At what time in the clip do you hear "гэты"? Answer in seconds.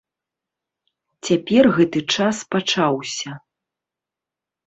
1.75-1.99